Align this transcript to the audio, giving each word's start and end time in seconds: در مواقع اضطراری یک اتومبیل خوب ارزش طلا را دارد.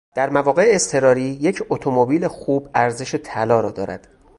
در 0.15 0.29
مواقع 0.29 0.63
اضطراری 0.67 1.21
یک 1.21 1.63
اتومبیل 1.69 2.27
خوب 2.27 2.69
ارزش 2.75 3.15
طلا 3.15 3.59
را 3.59 3.71
دارد. 3.71 4.07